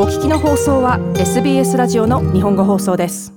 [0.00, 3.34] お聞きの放送は SBS ラジオの日本語放送です。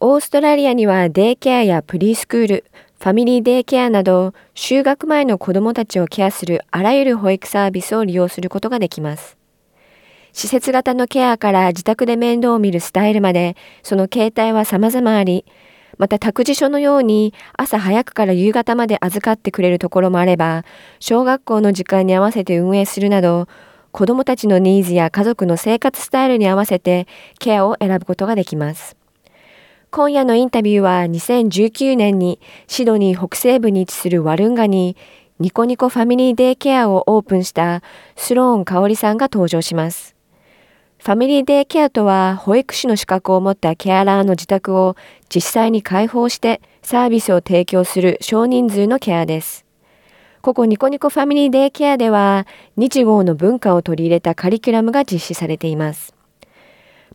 [0.00, 2.64] オーストラリアにはデイケアやプリースクール
[2.98, 9.38] ファミリーデイケアなど就学前の子どもたちをケアするあらゆる保育サービスを利用することができます。
[10.32, 15.44] 施設型のケアから自宅で面倒を見るスタイルまでその形態は様々あり
[15.98, 20.64] また託児所のように朝早くから夕方まで預かってくれるところもあれば、
[20.98, 23.46] 小学校の時間に合わせて運営するなど、
[23.92, 27.06] 子どもたちのニーズや家族の生活スタイルに合わせて
[27.38, 28.96] ケアを選ぶことができます。
[29.90, 34.96] 今夜のインタビューは2019年にシドニー北西部に位置するワルンガに
[35.38, 37.82] ニコニコファミリーデイケアをオープンした
[38.16, 40.16] スローン香織さんが登場します。
[40.96, 44.96] ファミリーデイケアとは保育士の資格を持ったケアラーの自宅を
[45.28, 49.61] 実際に開放してサービスを提供する少人数のケアです。
[50.42, 56.16] ここニコニコファミリーデイケアでは日豪の文化を取り入れたカリキュラムが実施されています。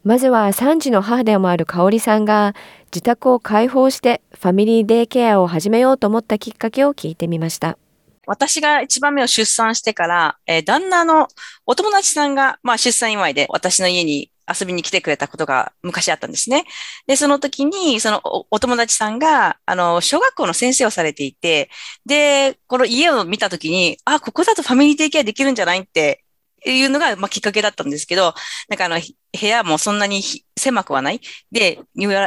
[0.05, 7.77] まずは3児の母でもある香織さんが自宅を開放してファミリーデイケアを始めようと思ったきっかけを聞いてみました。
[8.25, 11.27] 私が一番目を出産してから、えー、旦那の
[11.65, 16.65] お友達さんが、まあ、出産祝いで私の家に遊びに来てくれたことが昔あったんですね。
[17.07, 21.69] で、その時に、そのお友達さんが、あの、小学校の先生をされていて、
[22.05, 26.23] で、この家を見た時に、あ、ここだとファミリー提携できるんじゃないって
[26.65, 28.33] いうのが、まあ、きっかけだったんですけど、
[28.69, 30.21] なんかあの、部屋もそんなに
[30.57, 31.21] 狭くはない。
[31.51, 31.79] で、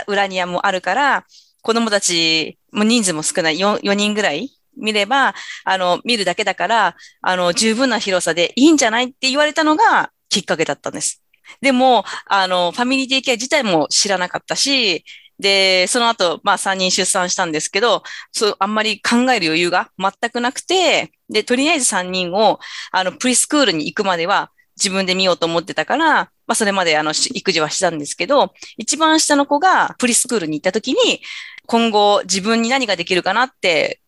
[0.07, 1.25] 裏庭もあるから、
[1.63, 5.35] 子供たちも人数も少ない4、4人ぐらい見れば、
[5.65, 11.23] あの、見るだけだから、あの、十分な広さでいいんじゃないって言われたのがきっかけだったんです。
[11.61, 15.05] でも、あの、ファミリーデイケア自体も知らなかったし、
[15.39, 22.61] で、その後、まあ3人出産したんですけど、そう、あんまり考える余裕が全くなくて、で、とりあえず3人を、
[22.93, 31.23] あの、プリスクールに行くまでは自分で見ようと思ってたから、まあそれまであの、育児はしたんですけど、一番下の子がプリスクールに行った時に、
[31.67, 34.01] 今後自分に何ができるかなって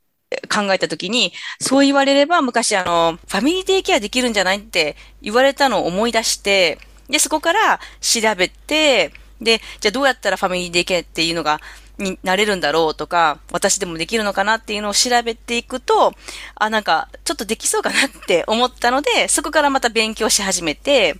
[0.52, 11.60] 考えたときに、そう言われれば昔あの、ファミリーデイケアできるんじゃないって言われたのを思い出して、で、そこから調べて、で、じゃあどうやったらファミリーデイケアっていうのが、
[11.98, 16.14] になれるんだろうとか、私でもできるのかなっていうのを調べていくと、
[16.54, 21.16] あ、なんか、ちょっとできそうかなって思ったので、そこからまた勉強し始めて、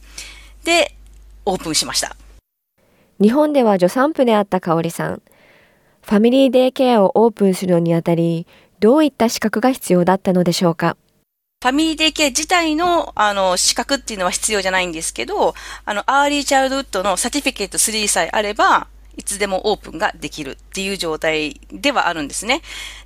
[0.65, 0.94] で、
[1.44, 2.16] オープンしました。
[3.20, 5.22] 日本では助産婦であった香織さん。
[6.03, 8.47] ファミリーデイケアをオープンするのにあたり、
[8.81, 10.97] どういった資格が必要だったのでしょうか？
[11.62, 22.62] family day care 自体の、あの、資格っていうのは必要じゃないんですけど、あの、 early childhood の certificate 3さえあれば、いつでもオープンができるっていう状態ではあるんですね。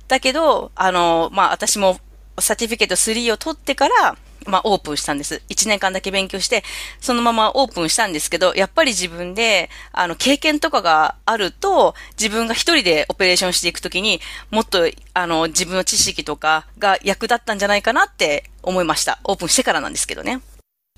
[0.07, 1.99] だけど、あの、まあ、私も
[2.39, 5.41] certificate 3を取ってから、まあ、オープンしたんです。
[5.49, 6.63] 1年間だけ勉強して、
[6.99, 19.19] そのままオープンしたんですけど、やっぱり自分で、あの、経験とかがあると、自分が一人でオペレーションしていくときに、もっと、あの、自分の知識とかが役立ったんじゃないかなって思いました。
[19.25, 20.39] オープンしてからなんですけどね。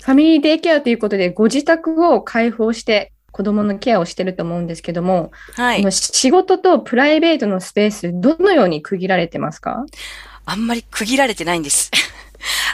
[0.02, 5.92] ファミリーデイケアということで、ご自宅を開放して、子供のケアをしてると思うんですけども、はい。
[5.92, 9.84] 仕事とプライベートのスペース、どのように区切られてますか？
[10.46, 11.92] あんまり区切られてないんです。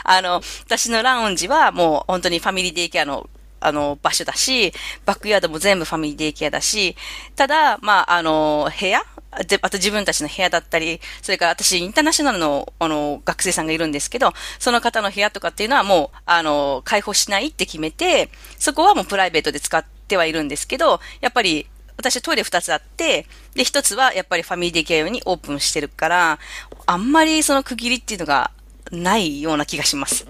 [0.07, 3.29] あの、私のラウンジはもう本当にファミリーデイケアの
[3.59, 4.71] あの、場所だし、
[5.05, 6.95] バックヤードも全部ファミリーデイケアだし、
[7.35, 9.01] ただ、まあ、あの、部屋
[9.31, 23.25] あと自分たちの部屋だったり、それから私、インターナショナルの、あの、学生さんがいるんですけど、その方の部屋とかっていうのはもう、あの、開放しないって決めて、そこはもうプライベートで使ってはいるんですけど、やっぱり、私トイレ二つあって、
[23.55, 26.39] で、一つはやっぱりファミリーデイケア用にオープンしてるから、
[26.85, 28.51] あんまりその区切りっていうのが
[28.91, 30.25] ないような気がします。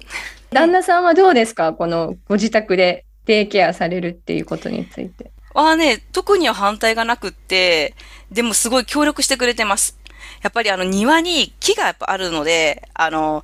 [0.51, 1.73] 旦那さんはどうですか？
[1.73, 5.31] このご自宅でデイケアされるっていうことについて。
[5.53, 7.95] ああね、特には反対がなくって、
[8.31, 9.97] でもすごい協力してくれてます。
[10.43, 13.43] やっぱりあの庭に木がやっぱあるので、あの、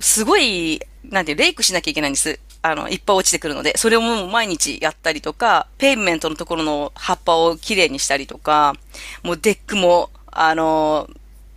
[0.00, 2.40] すごい、なんて rake しなきゃいけないんです。
[2.62, 8.74] あの、いっぱい落ちてくるので、それをもう毎日やったりとか、 pavement のところの葉っぱをきれいにしたりとか、
[9.22, 11.08] もう deck も、あの、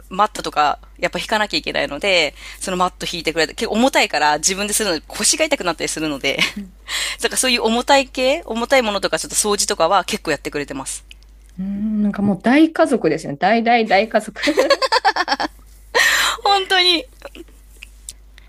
[0.09, 6.39] マットとか、やっぱ引かなきゃいけないので、そのマット引いてくれて、結構重たいから自分でするので腰が痛くなったりするので、
[7.21, 11.05] だからそういう重たい系、重たいものとかちょっと掃除とかは結構やってくれてます。
[11.59, 13.38] うん、なんかもう大家族ですよね。
[13.39, 14.39] 大大大家族。
[16.44, 17.05] 本当に。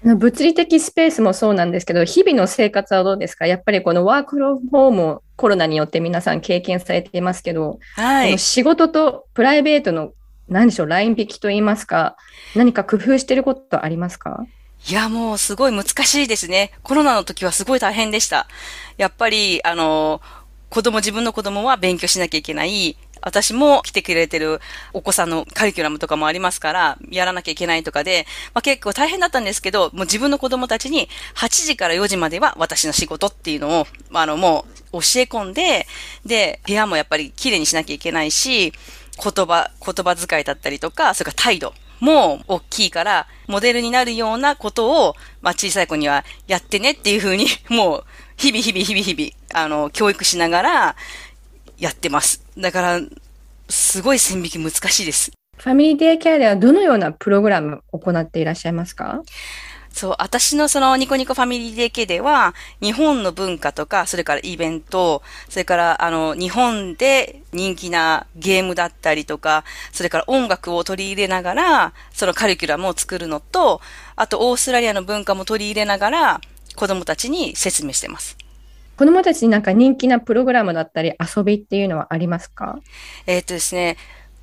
[0.04, 3.46] 物理的スペースもそうなんですけど、日々の生活はどうですか？
[3.46, 10.12] やっぱりこのワークローホームをコロナによって皆さん経験されていますけど、はい、この仕事とプライベートの
[10.48, 12.16] 何でしょう、ライン引きと言いますか、
[12.54, 14.46] 何か工夫してることありますか？
[14.88, 16.72] いや、もうすごい難しいですね。
[16.82, 18.46] コロナの時はすごい大変でした。
[18.96, 20.20] やっぱり、あの、
[20.70, 22.96] 子供、自分の子供は勉強しなきゃいけない。
[23.20, 24.60] 私も来てくれてる
[24.92, 35.88] お子さんのカリキュラムとかもありますから、やらなきゃいけないとかで、まあ、結構大変だったんですけど、もう自分の子供たちに8時から4時までは私の仕事っていうのを、あの、もう教え込んで、
[36.24, 38.72] で、部屋もやっぱり綺麗にしなきゃいけないし、
[39.22, 48.04] 言葉、言葉遣いだったりとか、それから態度も大きいから、モデルになるようなことを、まあ小さい子にはやってねっていうふうに、 もう、
[48.36, 50.96] 日々日々日々日々、あの、教育しながら
[51.78, 52.42] やってます。
[52.56, 53.00] だから、
[53.68, 55.32] すごい線引き難しいです。
[55.56, 59.22] ファミリーデイケアではどのようなプログラムを行っていらっしゃいますか？
[59.92, 73.80] そう、私のそのニコニコファミリーデイケでは、日本の文化とか、それからイベント、それからあの、日本で人気なゲームだったりとか、それから音楽を取り入れながら、そのカリキュラムを作るのと、
[74.14, 76.40] あとオーストラリアの文化も取り入れながら、
[76.76, 78.36] 子供たちに説明してます。
[78.96, 82.80] 子供たちになんか人気なプログラムだったり遊びっていうのはありますか？
[83.26, 83.96] えー、っとですね、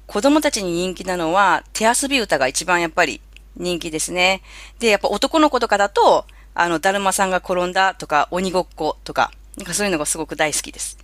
[0.08, 3.20] 子供たちに人気なのは手遊び歌が一番やっぱり
[3.58, 4.42] 人気ですね。
[4.80, 10.98] で、やっぱ男の子とかだと、あの、だるまさんが転んだとか、鬼ごっことか、なんかそういうのがすごく大好きです。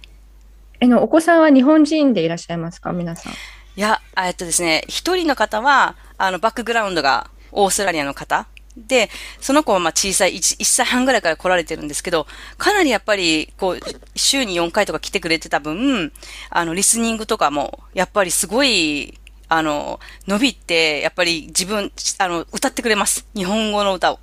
[0.80, 2.92] えの、お子さんは日本人でいらっしゃいますか？
[2.92, 3.34] 皆さん。
[3.34, 3.36] い
[3.76, 8.48] や、えっとですね、一人の方は、あの、バックグラウンドがオーストラリアの方。
[8.76, 9.10] で、
[9.42, 12.26] その子はまあ小さい1、1歳半ぐらいから来られてるんですけど、
[12.58, 13.80] かなりやっぱり、こう、
[14.16, 16.12] 週に4回とか来てくれてた分、
[16.50, 19.20] あの、リスニングとかも、やっぱりすごい
[19.54, 23.28] あの、伸びって、やっぱり自分、あの、歌ってくれます。
[23.36, 24.20] 日本語の歌を。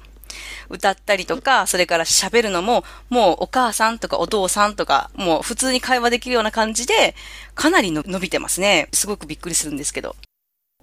[0.70, 7.14] 歌ったりとか、それから喋るのも、もうお母さんとかお父さんとか、もう普通に会話できるような感じで、
[7.54, 8.88] かなり伸びてますね。
[8.94, 10.16] すごくびっくりするんですけど。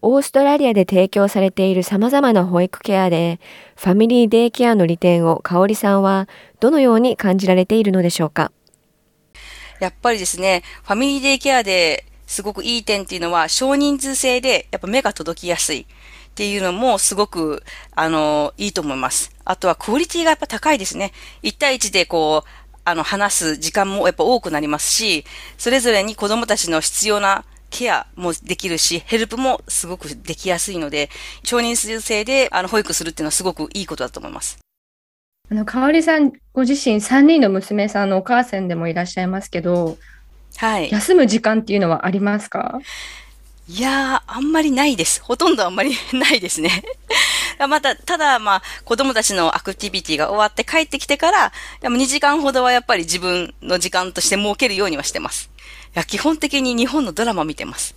[0.03, 3.39] オーストラリアで提供されている様々な保育ケアで、
[3.75, 8.51] ファミリーデイケアの利点を香織さんはどのように感じられているのでしょうか？
[9.79, 15.85] やっぱりですね、ファミリーデイケアですごくいい点っていうのは、少人数制で、やっぱ目が届きやすいっ
[16.35, 17.63] ていうのもすごく、
[17.95, 19.31] あの、いいと思います。
[19.45, 21.11] あとはクオリティがやっぱ高いですね。
[21.43, 22.49] 1対1でこう、
[22.83, 25.25] あの、話す時間もやっぱ多くなりますし、
[25.57, 31.09] それぞれに子供たちの必要なケアもできるし、ヘルプもすごくできやすいので、
[31.43, 34.59] 少人数制で、あの、保育するっていうのはすごくいいことだと思います。
[35.49, 39.97] あの、かおりさんご自身3人の娘さんのお母さんでもいらっしゃいますけど、
[40.57, 40.89] はい。
[40.91, 42.79] 休む時間っていうのはありますか？
[43.67, 45.21] いやー、あんまりないです。
[45.23, 46.83] ほとんどあんまりないですね。
[47.67, 55.49] また、ただ、まあ、子供たちのアクティビティが終わって帰ってきてから、でも2時間ほどはやっぱり自分の時間として設けるようにはしてます。
[55.57, 55.59] い
[55.93, 57.95] や、基本的に日本のドラマ見てます。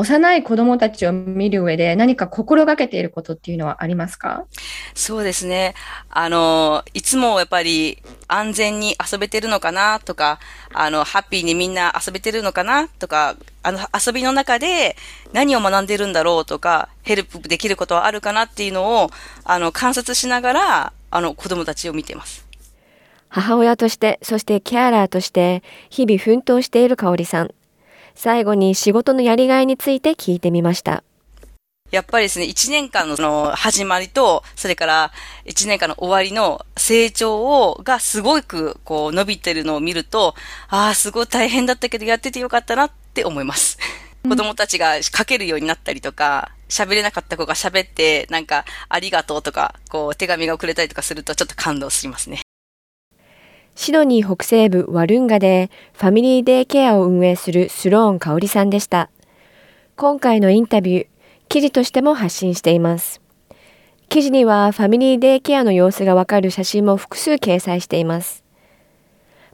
[0.00, 4.46] 幼い子供たちを見る上で何か心がけていることっていうのはありますか？
[4.94, 5.74] そうですね。
[6.08, 10.38] あの、いつもやっぱり安全に遊べてるのかなとか、
[10.72, 14.96] あの、ハッピーにみんな遊べてるのかなとか、あの、遊びの中で
[15.34, 19.10] 何を学んでるんだろうとか、ヘルプできることはあるかなっていうのを、
[19.44, 22.46] あの、観察しながら、あの、子供たちを見ています。
[23.28, 27.50] 母親として、そしてキャーラーとして、日々奮闘している香里さん。
[28.22, 31.04] 最後に仕事のやりがいについて聞いてみました。
[31.90, 35.12] やっぱりですね、1年間のその始まりと、それから
[35.46, 40.34] 1年間の終わりの成長を、がすごくこう伸びてるのを見ると、
[40.68, 43.78] ああ、すごい大変だったけどやっててよかったなって思います。
[44.28, 52.42] 子供たちが書けるようになったりとか、喋れなかった子が喋って、なんか、ありがとうとか、こう、手紙が送れたりとかすると、ちょっと感動しますね。
[53.82, 59.08] シドニー北西部ワルンガでファミリーデイケアを運営するスローン香織さんでした。
[59.96, 61.06] 今回のインタビュー、
[61.48, 63.22] 記事としても発信しています。
[64.10, 68.44] 記事にはファミリーデイケアの様子がわかる写真も複数掲載しています。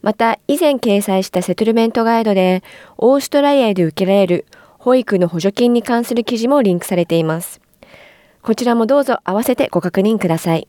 [0.02, 2.64] また、以前掲載したセトルメントガイドで、
[2.98, 4.46] オーストラリアで受けられる
[4.80, 7.60] 保育の補助金に関する記事もリンクされています。
[8.42, 10.66] こちらもどうぞ合わせてご確認ください。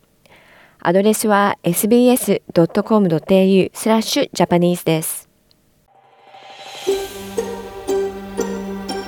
[0.79, 2.51] アドレスは sbs.com.au
[3.73, 5.27] スラッシュジャパニーズです。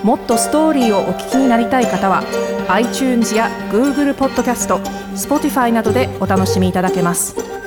[0.03, 2.23] もっとストーリーをお聞きになりたい方は
[2.69, 4.77] iTunes や Google ポッドキャスト
[5.13, 7.58] Spotify などでお楽しみいただけます。